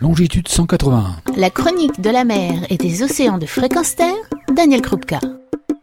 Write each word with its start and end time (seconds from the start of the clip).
longitude 0.00 0.48
181. 0.48 1.16
La 1.36 1.50
chronique 1.50 2.00
de 2.00 2.08
la 2.08 2.24
mer 2.24 2.54
et 2.70 2.78
des 2.78 3.02
océans 3.02 3.36
de 3.36 3.44
fréquence 3.44 3.96
terre, 3.96 4.14
Daniel 4.50 4.80
Krupka. 4.80 5.20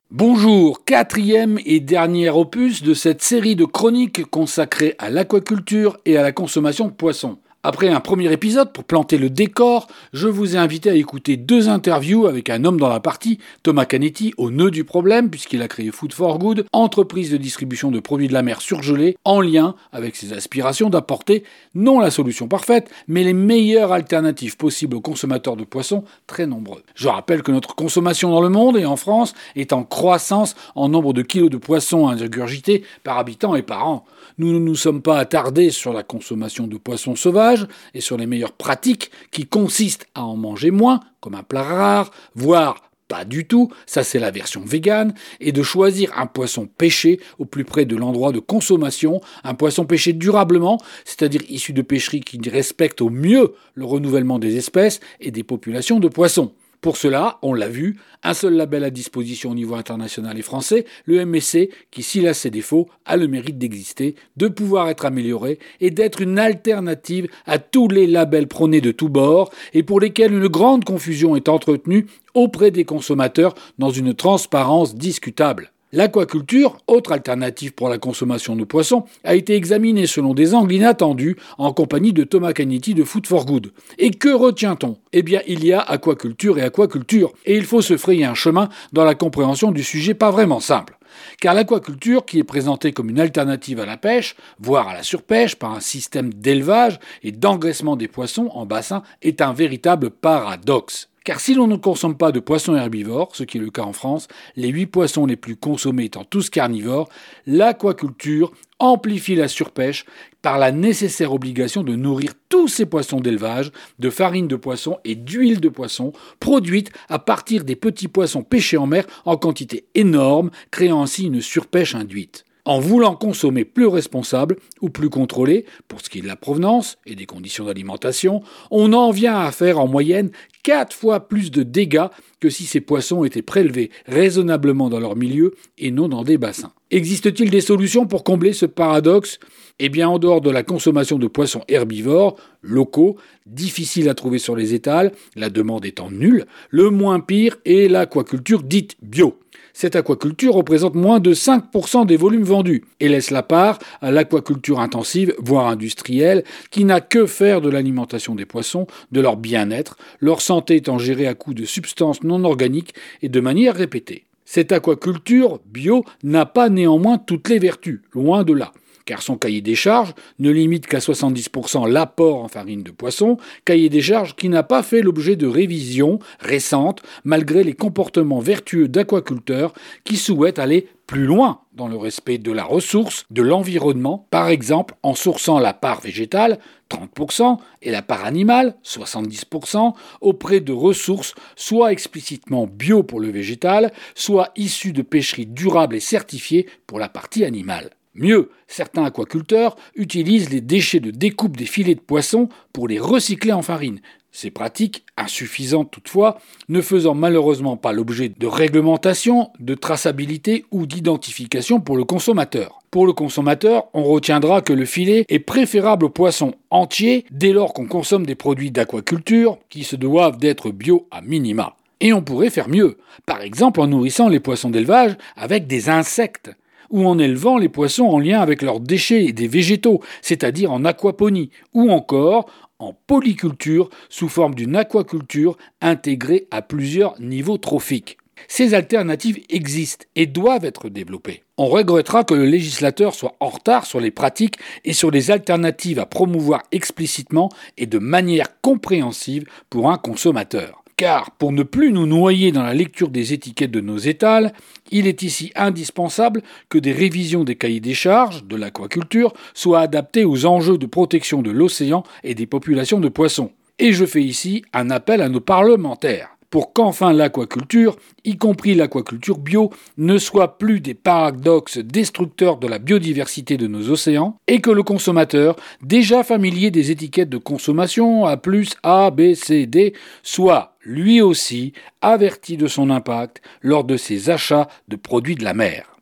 Bonjour, 0.10 0.84
quatrième 0.86 1.60
et 1.66 1.80
dernier 1.80 2.30
opus 2.30 2.82
de 2.82 2.96
cette 2.96 3.22
série 3.22 3.56
de 3.56 3.66
chroniques 3.66 4.26
consacrées 4.26 4.96
à 4.98 5.12
l'aquaculture 5.12 6.00
et 6.06 6.18
à 6.18 6.24
la 6.24 6.32
consommation 6.32 6.88
de 6.88 6.94
poissons. 6.94 7.38
Après 7.70 7.90
un 7.90 8.00
premier 8.00 8.32
épisode 8.32 8.72
pour 8.72 8.86
planter 8.86 9.18
le 9.18 9.30
décor, 9.30 9.90
je 10.14 10.30
vous 10.30 10.56
ai 10.56 10.58
invité 10.58 10.90
à 10.90 10.96
écouter 10.96 11.36
deux 11.36 11.68
interviews 11.68 12.26
avec 12.26 12.50
un 12.50 12.64
homme 12.64 12.80
dans 12.80 12.88
la 12.88 13.02
partie, 13.02 13.40
Thomas 13.62 13.84
Canetti, 13.84 14.34
au 14.38 14.52
nœud 14.52 14.72
du 14.72 14.86
problème, 14.86 15.30
puisqu'il 15.30 15.62
a 15.62 15.68
créé 15.68 15.92
Food 15.92 16.14
for 16.14 16.40
Good, 16.40 16.66
entreprise 16.72 17.30
de 17.30 17.36
distribution 17.36 17.92
de 17.92 18.00
produits 18.00 18.30
de 18.30 18.34
la 18.34 18.42
mer 18.42 18.62
surgelés, 18.62 19.18
en 19.26 19.42
lien 19.42 19.76
avec 19.92 20.16
ses 20.16 20.32
aspirations 20.32 20.90
d'apporter 20.90 21.44
non 21.76 22.00
la 22.00 22.10
solution 22.10 22.48
parfaite, 22.48 22.90
mais 23.10 23.26
les 23.26 23.34
meilleures 23.34 23.92
alternatives 23.92 24.56
possibles 24.56 24.96
aux 24.96 25.02
consommateurs 25.02 25.58
de 25.58 25.66
poissons 25.66 26.06
très 26.26 26.48
nombreux. 26.48 26.84
Je 26.96 27.10
rappelle 27.10 27.44
que 27.44 27.52
notre 27.52 27.76
consommation 27.76 28.32
dans 28.32 28.40
le 28.40 28.48
monde 28.48 28.78
et 28.78 28.86
en 28.86 28.96
France 28.96 29.34
est 29.58 29.74
en 29.74 29.84
croissance 29.84 30.56
en 30.76 30.88
nombre 30.88 31.12
de 31.12 31.22
kilos 31.22 31.50
de 31.50 31.58
poissons 31.58 32.08
ingurgités 32.08 32.86
par 33.04 33.18
habitant 33.18 33.56
et 33.56 33.62
par 33.62 33.90
an. 33.90 34.06
Nous 34.38 34.54
ne 34.54 34.60
nous 34.60 34.76
sommes 34.76 35.02
pas 35.02 35.18
attardés 35.18 35.72
sur 35.72 35.92
la 35.92 36.04
consommation 36.04 36.68
de 36.68 36.78
poissons 36.78 37.18
sauvages 37.18 37.57
et 37.94 38.02
sur 38.02 38.18
les 38.18 38.28
meilleures 38.28 38.54
pratiques 38.54 39.12
qui 39.32 39.46
consistent 39.46 40.08
à 40.16 40.24
en 40.24 40.36
manger 40.36 40.72
moins, 40.72 41.00
comme 41.20 41.36
un 41.36 41.44
plat 41.44 41.64
rare, 41.64 42.12
voire 42.36 42.88
pas 43.08 43.26
du 43.26 43.48
tout, 43.48 43.72
ça 43.86 44.04
c'est 44.04 44.20
la 44.20 44.32
version 44.32 44.62
végane, 44.66 45.14
et 45.40 45.52
de 45.52 45.64
choisir 45.64 46.12
un 46.18 46.26
poisson 46.26 46.68
pêché 46.68 47.20
au 47.40 47.46
plus 47.46 47.64
près 47.64 47.86
de 47.86 47.96
l'endroit 47.96 48.32
de 48.32 48.40
consommation, 48.40 49.22
un 49.44 49.54
poisson 49.54 49.86
pêché 49.86 50.14
durablement, 50.14 50.78
c'est-à-dire 51.06 51.42
issu 51.50 51.74
de 51.74 51.82
pêcheries 51.82 52.22
qui 52.22 52.38
respectent 52.50 53.02
au 53.02 53.10
mieux 53.10 53.54
le 53.76 53.86
renouvellement 53.86 54.40
des 54.40 54.58
espèces 54.58 55.00
et 55.22 55.32
des 55.32 55.44
populations 55.44 56.00
de 56.00 56.08
poissons. 56.08 56.52
Pour 56.82 56.98
cela, 56.98 57.40
on 57.42 57.54
l'a 57.54 57.70
vu, 57.70 57.98
un 58.24 58.34
seul 58.34 58.54
label 58.54 58.84
à 58.84 58.90
disposition 58.90 59.52
au 59.52 59.56
niveau 59.56 59.76
international 59.76 60.38
et 60.38 60.44
français, 60.44 60.86
le 61.06 61.26
MSC, 61.26 61.70
qui 61.90 62.04
s'il 62.04 62.28
a 62.28 62.34
ses 62.34 62.52
défauts, 62.52 62.88
a 63.06 63.18
le 63.18 63.28
mérite 63.28 63.58
d'exister, 63.58 64.16
de 64.38 64.48
pouvoir 64.48 64.88
être 64.90 65.06
amélioré 65.06 65.58
et 65.82 65.90
d'être 65.90 66.22
une 66.22 66.38
alternative 66.38 67.28
à 67.46 67.58
tous 67.58 67.88
les 67.88 68.06
labels 68.06 68.48
prônés 68.48 68.82
de 68.82 68.92
tous 68.92 69.10
bords 69.10 69.52
et 69.74 69.82
pour 69.82 70.00
lesquels 70.00 70.34
une 70.34 70.48
grande 70.48 70.86
confusion 70.86 71.36
est 71.36 71.50
entretenue 71.50 72.06
auprès 72.36 72.70
des 72.70 72.86
consommateurs 72.86 73.56
dans 73.80 73.90
une 73.90 74.14
transparence 74.14 74.96
discutable. 74.96 75.72
L'aquaculture, 75.94 76.78
autre 76.88 77.14
alternative 77.14 77.74
pour 77.74 77.88
la 77.88 77.98
consommation 77.98 78.58
de 78.58 78.66
poissons, 78.66 79.06
a 79.24 79.36
été 79.36 79.56
examinée 79.56 80.06
selon 80.06 80.34
des 80.34 80.54
angles 80.54 80.74
inattendus 80.74 81.38
en 81.58 81.72
compagnie 81.72 82.12
de 82.12 82.26
Thomas 82.26 82.52
Canetti 82.52 82.94
de 82.94 83.06
Food 83.06 83.26
for 83.26 83.46
Good. 83.46 83.72
Et 83.98 84.12
que 84.12 84.28
retient-on? 84.28 84.98
Eh 85.14 85.24
bien, 85.24 85.40
il 85.48 85.64
y 85.64 85.72
a 85.72 85.80
aquaculture 85.80 86.58
et 86.58 86.64
aquaculture, 86.64 87.32
et 87.46 87.56
il 87.56 87.64
faut 87.64 87.82
se 87.82 87.96
frayer 87.96 88.26
un 88.26 88.34
chemin 88.34 88.68
dans 88.92 89.06
la 89.06 89.16
compréhension 89.16 89.72
du 89.72 89.82
sujet 89.82 90.14
pas 90.14 90.30
vraiment 90.30 90.60
simple. 90.60 90.98
Car 91.40 91.54
l'aquaculture, 91.54 92.26
qui 92.26 92.40
est 92.40 92.44
présentée 92.44 92.92
comme 92.92 93.10
une 93.10 93.22
alternative 93.22 93.80
à 93.80 93.86
la 93.86 93.96
pêche, 93.96 94.36
voire 94.60 94.90
à 94.90 94.94
la 94.94 95.04
surpêche 95.04 95.56
par 95.56 95.72
un 95.72 95.80
système 95.80 96.34
d'élevage 96.34 97.00
et 97.24 97.32
d'engraissement 97.32 97.96
des 97.96 98.10
poissons 98.10 98.50
en 98.54 98.66
bassin, 98.66 99.04
est 99.22 99.40
un 99.40 99.54
véritable 99.54 100.10
paradoxe. 100.10 101.08
Car 101.28 101.42
si 101.42 101.56
l'on 101.56 101.68
ne 101.68 101.76
consomme 101.76 102.16
pas 102.16 102.32
de 102.32 102.40
poissons 102.40 102.74
herbivores, 102.74 103.36
ce 103.36 103.44
qui 103.44 103.58
est 103.58 103.60
le 103.60 103.70
cas 103.70 103.82
en 103.82 103.92
France, 103.92 104.30
les 104.56 104.70
8 104.70 104.86
poissons 104.86 105.26
les 105.26 105.36
plus 105.36 105.58
consommés 105.58 106.06
étant 106.06 106.24
tous 106.24 106.50
carnivores, 106.50 107.10
l'aquaculture 107.46 108.54
amplifie 108.80 109.36
la 109.36 109.50
surpêche 109.50 110.06
par 110.42 110.58
la 110.58 110.72
nécessaire 110.72 111.34
obligation 111.34 111.84
de 111.84 111.98
nourrir 111.98 112.32
tous 112.48 112.70
ces 112.70 112.86
poissons 112.86 113.20
d'élevage 113.20 113.74
de 114.00 114.10
farine 114.10 114.48
de 114.48 114.56
poisson 114.56 115.00
et 115.04 115.16
d'huile 115.16 115.60
de 115.60 115.68
poisson 115.68 116.14
produite 116.40 116.92
à 117.10 117.20
partir 117.20 117.66
des 117.66 117.76
petits 117.76 118.08
poissons 118.08 118.44
pêchés 118.44 118.78
en 118.78 118.88
mer 118.88 119.06
en 119.26 119.36
quantité 119.36 119.84
énorme, 119.96 120.50
créant 120.72 121.02
ainsi 121.02 121.26
une 121.26 121.42
surpêche 121.42 121.94
induite. 121.94 122.46
En 122.68 122.80
voulant 122.80 123.16
consommer 123.16 123.64
plus 123.64 123.88
responsable 123.88 124.58
ou 124.82 124.90
plus 124.90 125.10
contrôlé, 125.10 125.66
pour 125.88 126.02
ce 126.02 126.10
qui 126.10 126.20
est 126.20 126.22
de 126.22 126.28
la 126.28 126.36
provenance 126.36 126.98
et 127.06 127.16
des 127.16 127.26
conditions 127.26 127.64
d'alimentation, 127.64 128.44
on 128.72 128.92
en 128.92 129.12
vient 129.12 129.40
à 129.40 129.54
faire 129.54 129.80
en 129.80 129.88
moyenne 129.88 130.32
4 130.68 130.94
fois 130.94 131.30
plus 131.30 131.50
de 131.50 131.64
dégâts 131.64 132.08
que 132.42 132.50
si 132.50 132.66
ces 132.66 132.82
poissons 132.82 133.24
étaient 133.24 133.42
prélevés 133.42 133.90
raisonnablement 134.06 134.90
dans 134.90 135.00
leur 135.00 135.16
milieu 135.16 135.56
et 135.78 135.92
non 135.92 136.10
dans 136.10 136.26
des 136.26 136.38
bassins. 136.38 136.74
Existe-t-il 136.92 137.50
des 137.50 137.62
solutions 137.62 138.06
pour 138.06 138.26
combler 138.26 138.52
ce 138.52 138.66
paradoxe? 138.66 139.40
Eh 139.80 139.88
bien, 139.88 140.10
en 140.10 140.20
dehors 140.20 140.42
de 140.42 140.52
la 140.52 140.64
consommation 140.64 141.20
de 141.20 141.28
poissons 141.28 141.64
herbivores, 141.70 142.36
locaux, 142.62 143.16
difficiles 143.46 144.10
à 144.10 144.14
trouver 144.14 144.40
sur 144.40 144.58
les 144.58 144.74
étals, 144.74 145.14
la 145.38 145.50
demande 145.50 145.86
étant 145.86 146.12
nulle, 146.12 146.46
le 146.70 146.90
moins 146.90 147.22
pire 147.22 147.56
est 147.64 147.90
l'aquaculture 147.90 148.62
dite 148.62 148.98
bio 149.02 149.40
cette 149.78 149.96
aquaculture 149.96 150.56
représente 150.56 150.96
moins 150.96 151.20
de 151.20 151.36
5% 151.36 152.08
des 152.08 152.18
volumes 152.18 152.42
vendus 152.42 152.84
et 153.00 153.08
laisse 153.08 153.30
la 153.30 153.44
part 153.44 153.78
à 154.02 154.10
l'aquaculture 154.10 154.80
intensive, 154.80 155.36
voire 155.38 155.68
industrielle, 155.68 156.44
qui 156.72 156.84
n'a 156.84 157.00
que 157.00 157.28
faire 157.28 157.62
de 157.62 157.70
l'alimentation 157.70 158.34
des 158.34 158.48
poissons, 158.48 158.88
de 159.12 159.22
leur 159.22 159.38
bien-être, 159.38 159.96
leur 160.20 160.42
santé 160.42 160.78
étant 160.78 160.98
gérée 160.98 161.28
à 161.28 161.36
coup 161.36 161.54
de 161.54 161.64
substances 161.64 162.24
non 162.24 162.44
organiques 162.44 162.96
et 163.22 163.30
de 163.30 163.40
manière 163.40 163.76
répétée. 163.76 164.24
Cette 164.46 164.72
aquaculture 164.72 165.60
bio 165.68 166.04
n'a 166.24 166.48
pas 166.48 166.70
néanmoins 166.70 167.20
toutes 167.20 167.48
les 167.48 167.60
vertus, 167.60 168.02
loin 168.14 168.44
de 168.44 168.54
là 168.54 168.74
car 169.08 169.24
son 169.24 169.38
cahier 169.38 169.62
des 169.62 169.74
charges 169.74 170.14
ne 170.38 170.52
limite 170.52 170.86
qu'à 170.86 171.00
70% 171.00 171.90
l'apport 171.90 172.44
en 172.44 172.50
farine 172.50 172.84
de 172.84 172.92
poisson, 172.92 173.38
cahier 173.66 173.90
des 173.90 174.02
charges 174.02 174.36
qui 174.36 174.50
n'a 174.50 174.64
pas 174.64 174.84
fait 174.84 175.02
l'objet 175.02 175.38
de 175.38 175.48
révisions 175.48 176.20
récentes 176.40 177.02
malgré 177.24 177.64
les 177.64 177.74
comportements 177.74 178.42
vertueux 178.42 178.90
d'aquaculteurs 178.90 179.74
qui 180.04 180.18
souhaitent 180.18 180.60
aller 180.60 180.90
plus 181.08 181.26
loin 181.26 181.62
dans 181.72 181.88
le 181.88 181.96
respect 181.96 182.38
de 182.38 182.52
la 182.52 182.66
ressource, 182.66 183.26
de 183.32 183.42
l'environnement, 183.42 184.28
par 184.30 184.50
exemple 184.50 184.96
en 185.04 185.16
sourçant 185.16 185.58
la 185.58 185.74
part 185.74 186.02
végétale, 186.02 186.60
30%, 186.90 187.60
et 187.82 187.92
la 187.92 188.02
part 188.02 188.26
animale, 188.26 188.76
70%, 188.84 189.94
auprès 190.20 190.60
de 190.60 190.74
ressources 190.74 191.34
soit 191.56 191.94
explicitement 191.94 192.68
bio 192.68 193.04
pour 193.04 193.22
le 193.22 193.30
végétal, 193.30 193.94
soit 194.16 194.52
issues 194.58 194.92
de 194.92 195.02
pêcheries 195.02 195.46
durables 195.46 195.96
et 195.96 196.02
certifiées 196.02 196.68
pour 196.88 197.00
la 197.00 197.08
partie 197.08 197.46
animale. 197.46 197.92
Mieux, 198.18 198.50
certains 198.68 199.06
aquaculteurs 199.06 199.76
utilisent 199.96 200.50
les 200.50 200.62
déchets 200.62 201.00
de 201.00 201.12
découpe 201.12 201.56
des 201.56 201.66
filets 201.66 201.96
de 201.96 202.00
poisson 202.00 202.50
pour 202.74 202.88
les 202.88 203.00
recycler 203.00 203.54
en 203.54 203.62
farine. 203.62 204.00
Ces 204.32 204.52
pratiques, 204.52 205.04
insuffisantes 205.18 205.92
toutefois, 205.92 206.40
ne 206.68 206.82
faisant 206.82 207.14
malheureusement 207.14 207.78
pas 207.78 207.92
l'objet 207.92 208.30
de 208.30 208.48
réglementation, 208.48 209.52
de 209.60 209.76
traçabilité 209.76 210.66
ou 210.72 210.86
d'identification 210.86 211.80
pour 211.80 211.96
le 211.96 212.04
consommateur. 212.04 212.80
Pour 212.90 213.06
le 213.06 213.14
consommateur, 213.14 213.88
on 213.94 214.04
retiendra 214.04 214.62
que 214.62 214.74
le 214.74 214.86
filet 214.86 215.26
est 215.30 215.40
préférable 215.40 216.06
au 216.06 216.10
poisson 216.10 216.56
entier 216.72 217.26
dès 217.30 217.52
lors 217.52 217.74
qu'on 217.74 217.88
consomme 217.88 218.26
des 218.26 218.36
produits 218.36 218.72
d'aquaculture 218.72 219.58
qui 219.70 219.84
se 219.84 219.96
doivent 219.96 220.38
d'être 220.38 220.72
bio 220.72 221.08
à 221.12 221.22
minima. 221.22 221.76
Et 222.00 222.14
on 222.14 222.22
pourrait 222.22 222.50
faire 222.50 222.70
mieux, 222.70 222.98
par 223.26 223.42
exemple 223.42 223.82
en 223.82 223.88
nourrissant 223.88 224.30
les 224.30 224.40
poissons 224.40 224.70
d'élevage 224.70 225.18
avec 225.36 225.68
des 225.68 225.90
insectes 225.90 226.52
ou 226.90 227.08
en 227.08 227.20
élevant 227.20 227.58
les 227.58 227.70
poissons 227.70 228.06
en 228.06 228.20
lien 228.20 228.40
avec 228.40 228.62
leurs 228.62 228.80
déchets 228.80 229.26
et 229.26 229.34
des 229.34 229.48
végétaux, 229.48 230.02
c'est-à-dire 230.22 230.72
en 230.72 230.86
aquaponie, 230.86 231.50
ou 231.74 231.92
encore 231.92 232.48
en 232.80 232.94
polyculture 233.08 233.90
sous 234.10 234.30
forme 234.30 234.56
d'une 234.56 234.76
aquaculture 234.76 235.58
intégrée 235.82 236.48
à 236.52 236.62
plusieurs 236.62 237.20
niveaux 237.20 237.58
trophiques. 237.58 238.18
Ces 238.48 238.74
alternatives 238.74 239.40
existent 239.50 240.06
et 240.16 240.28
doivent 240.28 240.66
être 240.66 240.90
développées. 240.90 241.44
On 241.58 241.68
regrettera 241.68 242.24
que 242.24 242.36
le 242.36 242.46
législateur 242.46 243.16
soit 243.16 243.36
en 243.40 243.48
retard 243.48 243.86
sur 243.86 244.00
les 244.00 244.12
pratiques 244.12 244.60
et 244.86 244.94
sur 244.94 245.10
les 245.10 245.32
alternatives 245.32 246.00
à 246.00 246.06
promouvoir 246.06 246.62
explicitement 246.72 247.50
et 247.78 247.88
de 247.88 247.98
manière 247.98 248.62
compréhensive 248.62 249.46
pour 249.70 249.90
un 249.90 249.98
consommateur 249.98 250.84
car 250.98 251.32
pour 251.32 251.52
ne 251.52 251.64
plus 251.64 251.94
nous 251.94 252.08
noyer 252.08 252.52
dans 252.52 252.64
la 252.64 252.74
lecture 252.74 253.10
des 253.10 253.32
étiquettes 253.32 253.72
de 253.72 253.82
nos 253.82 254.00
étals, 254.00 254.52
il 254.92 255.08
est 255.08 255.22
ici 255.22 255.52
indispensable 255.56 256.42
que 256.70 256.80
des 256.80 256.92
révisions 256.92 257.44
des 257.44 257.56
cahiers 257.56 257.80
des 257.80 257.94
charges 257.94 258.44
de 258.46 258.56
l'aquaculture 258.56 259.34
soient 259.54 259.82
adaptées 259.82 260.26
aux 260.26 260.46
enjeux 260.46 260.80
de 260.80 260.88
protection 260.88 261.42
de 261.42 261.52
l'océan 261.52 262.04
et 262.24 262.36
des 262.36 262.48
populations 262.48 263.00
de 263.00 263.10
poissons. 263.10 263.52
Et 263.80 263.94
je 263.94 264.06
fais 264.06 264.24
ici 264.24 264.64
un 264.74 264.90
appel 264.90 265.22
à 265.22 265.30
nos 265.30 265.40
parlementaires 265.40 266.38
pour 266.50 266.74
qu'enfin 266.74 267.14
l'aquaculture, 267.14 267.98
y 268.24 268.38
compris 268.38 268.74
l'aquaculture 268.74 269.38
bio, 269.38 269.70
ne 269.98 270.18
soit 270.18 270.58
plus 270.58 270.80
des 270.80 270.94
paradoxes 270.94 271.78
destructeurs 271.78 272.58
de 272.58 272.68
la 272.68 272.80
biodiversité 272.80 273.58
de 273.58 273.68
nos 273.68 273.90
océans, 273.90 274.38
et 274.48 274.62
que 274.62 274.72
le 274.72 274.84
consommateur, 274.84 275.56
déjà 275.84 276.24
familier 276.24 276.72
des 276.72 276.90
étiquettes 276.90 277.30
de 277.30 277.38
consommation 277.38 278.26
A, 278.26 278.40
A, 278.84 279.12
B, 279.12 279.34
C, 279.34 279.66
D, 279.66 279.94
soit 280.24 280.77
lui 280.88 281.22
aussi 281.22 281.74
averti 282.02 282.58
de 282.58 282.68
son 282.68 282.90
impact 282.90 283.42
lors 283.62 283.84
de 283.84 283.98
ses 283.98 284.32
achats 284.32 284.68
de 284.88 284.96
produits 284.96 285.36
de 285.36 285.44
la 285.44 285.54
mer. 285.54 285.98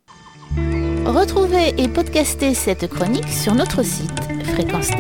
Retrouvez 1.06 1.74
et 1.78 1.88
podcastez 1.88 2.54
cette 2.54 2.88
chronique 2.88 3.28
sur 3.28 3.54
notre 3.54 3.84
site 3.84 4.12
fréquence 4.54 4.92